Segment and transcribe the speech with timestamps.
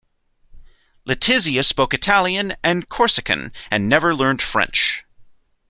[1.07, 5.03] Letizia spoke Italian and Corsican, and never learned French.